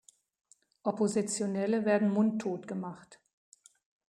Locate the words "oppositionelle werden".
0.81-2.09